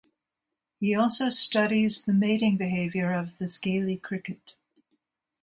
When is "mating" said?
2.13-2.57